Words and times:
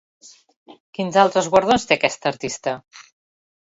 Quins 0.99 1.21
altres 1.25 1.51
guardons 1.53 1.87
té 1.93 2.01
aquesta 2.01 2.35
artista? 2.35 2.79